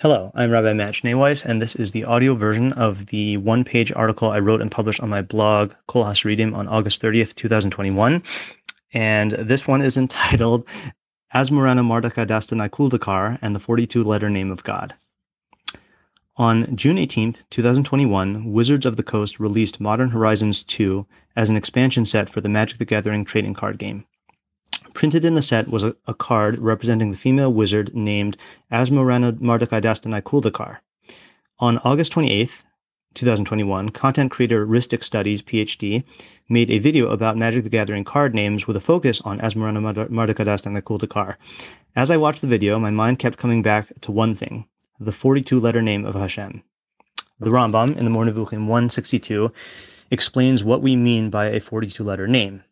[0.00, 3.90] Hello, I'm Rabbi Matt Schneeweiss, and this is the audio version of the one page
[3.90, 8.22] article I wrote and published on my blog, Kol HaSaridim, on August 30th, 2021.
[8.92, 10.68] And this one is entitled
[11.34, 14.94] Asmurana Mardaka Dastanai Kuldakar and the 42 letter name of God.
[16.36, 22.04] On June 18th, 2021, Wizards of the Coast released Modern Horizons 2 as an expansion
[22.04, 24.04] set for the Magic the Gathering trading card game.
[24.94, 28.36] Printed in the set was a, a card representing the female wizard named
[28.72, 30.78] Asmorana Mardakai Dastanai Kuldakar.
[31.58, 32.62] On August 28th,
[33.14, 36.04] 2021, content creator Rhystic Studies, PhD,
[36.48, 40.46] made a video about Magic the Gathering card names with a focus on Asmorana Mardakai
[40.46, 41.36] Dastanai Kuldakar.
[41.96, 44.66] As I watched the video, my mind kept coming back to one thing
[45.00, 46.62] the 42 letter name of Hashem.
[47.40, 49.52] The Rambam in the Moreh 162
[50.10, 52.64] explains what we mean by a 42 letter name.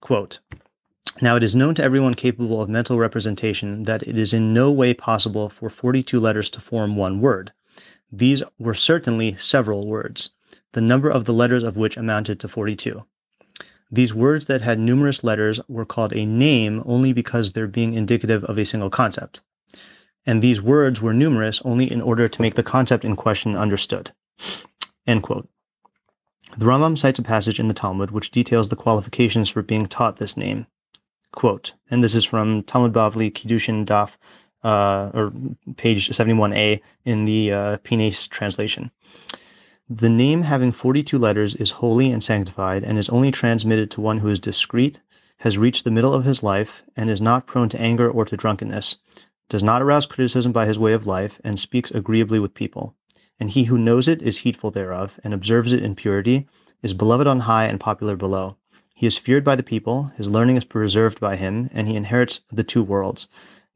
[0.00, 0.38] Quote,
[1.20, 4.72] now, it is known to everyone capable of mental representation that it is in no
[4.72, 7.52] way possible for 42 letters to form one word.
[8.10, 10.30] These were certainly several words,
[10.72, 13.04] the number of the letters of which amounted to 42.
[13.92, 18.42] These words that had numerous letters were called a name only because they're being indicative
[18.44, 19.40] of a single concept.
[20.26, 24.10] And these words were numerous only in order to make the concept in question understood.
[25.06, 25.48] End quote.
[26.56, 30.16] The Rambam cites a passage in the Talmud which details the qualifications for being taught
[30.16, 30.66] this name.
[31.34, 34.16] Quote, and this is from Talmud Bavli Kiddushin Daf,
[34.62, 35.32] uh, or
[35.76, 38.90] page 71a in the uh, Pines translation.
[39.90, 44.18] The name having 42 letters is holy and sanctified and is only transmitted to one
[44.18, 45.00] who is discreet,
[45.38, 48.36] has reached the middle of his life, and is not prone to anger or to
[48.36, 48.96] drunkenness,
[49.48, 52.94] does not arouse criticism by his way of life, and speaks agreeably with people.
[53.40, 56.46] And he who knows it is heedful thereof, and observes it in purity,
[56.80, 58.56] is beloved on high and popular below.
[58.94, 62.40] He is feared by the people, his learning is preserved by him, and he inherits
[62.50, 63.26] the two worlds,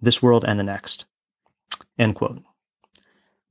[0.00, 1.06] this world and the next.
[1.98, 2.40] End quote.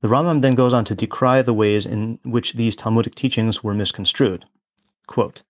[0.00, 3.74] The Rambam then goes on to decry the ways in which these Talmudic teachings were
[3.74, 4.46] misconstrued.
[5.06, 5.42] Quote,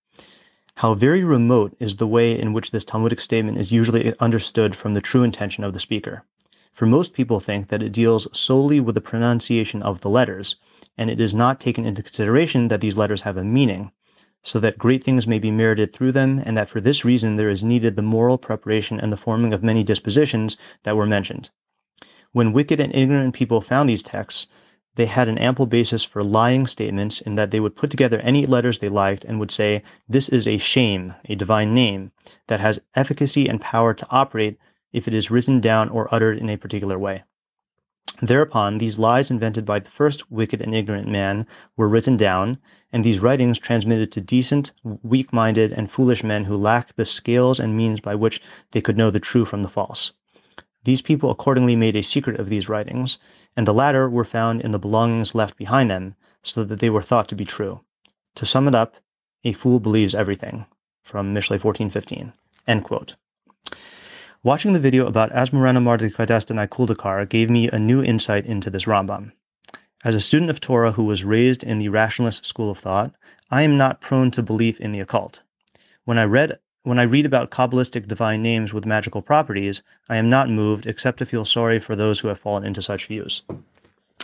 [0.75, 4.95] How very remote is the way in which this Talmudic statement is usually understood from
[4.95, 6.25] the true intention of the speaker.
[6.73, 10.57] For most people think that it deals solely with the pronunciation of the letters,
[10.97, 13.93] and it is not taken into consideration that these letters have a meaning,
[14.43, 17.51] so that great things may be merited through them, and that for this reason there
[17.51, 21.51] is needed the moral preparation and the forming of many dispositions that were mentioned.
[22.33, 24.47] When wicked and ignorant people found these texts,
[24.97, 28.47] they had an ample basis for lying statements in that they would put together any
[28.47, 32.11] letters they liked and would say, This is a shem, a divine name,
[32.49, 34.59] that has efficacy and power to operate
[34.93, 37.23] if it is written down or uttered in a particular way.
[38.21, 41.47] Thereupon, these lies invented by the first wicked and ignorant man
[41.77, 42.59] were written down,
[42.93, 47.61] and these writings transmitted to decent, weak minded, and foolish men who lacked the scales
[47.61, 48.43] and means by which
[48.73, 50.15] they could know the true from the false.
[50.83, 53.19] These people accordingly made a secret of these writings,
[53.57, 57.03] and the latter were found in the belongings left behind them, so that they were
[57.03, 57.83] thought to be true.
[58.35, 58.97] To sum it up,
[59.45, 60.67] a fool believes everything.
[61.05, 62.33] From Mishlei 1415.
[62.67, 63.15] End quote.
[64.45, 69.33] Watching the video about Asmurana Mardikvadastanai Kuldakar gave me a new insight into this Rambam.
[70.05, 73.13] As a student of Torah who was raised in the rationalist school of thought,
[73.51, 75.43] I am not prone to belief in the occult.
[76.05, 80.31] When I read when I read about Kabbalistic divine names with magical properties, I am
[80.31, 83.43] not moved except to feel sorry for those who have fallen into such views.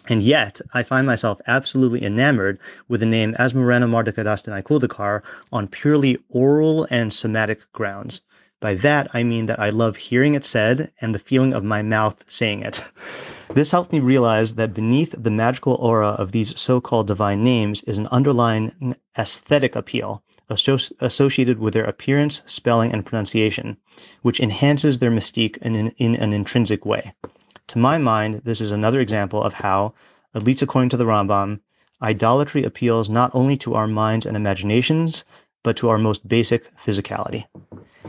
[0.09, 5.23] And yet, I find myself absolutely enamored with the name Asmurana Mardikadastanai Kuldakar
[5.53, 8.21] on purely oral and somatic grounds.
[8.65, 11.83] By that, I mean that I love hearing it said and the feeling of my
[11.83, 12.83] mouth saying it.
[13.53, 17.83] This helped me realize that beneath the magical aura of these so called divine names
[17.83, 23.77] is an underlying aesthetic appeal associated with their appearance, spelling, and pronunciation,
[24.23, 27.13] which enhances their mystique in an, in an intrinsic way.
[27.67, 29.93] To my mind, this is another example of how,
[30.35, 31.61] at least according to the Rambam,
[32.01, 35.23] idolatry appeals not only to our minds and imaginations,
[35.63, 37.45] but to our most basic physicality.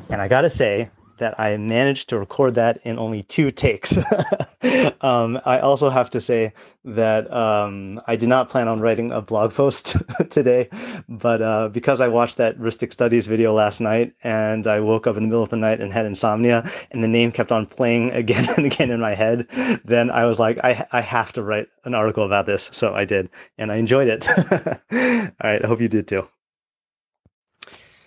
[0.10, 3.98] And I gotta say that I managed to record that in only two takes.
[5.02, 6.54] um, I also have to say
[6.84, 9.96] that um, I did not plan on writing a blog post
[10.30, 10.70] today,
[11.08, 15.16] but uh, because I watched that Rhystic Studies video last night and I woke up
[15.16, 18.12] in the middle of the night and had insomnia and the name kept on playing
[18.12, 19.48] again and again in my head,
[19.86, 22.70] then I was like, I, I have to write an article about this.
[22.74, 24.28] So I did, and I enjoyed it.
[24.30, 26.28] All right, I hope you did too.